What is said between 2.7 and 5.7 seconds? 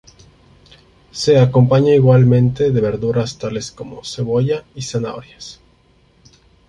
de verduras tales como cebollas y zanahorias.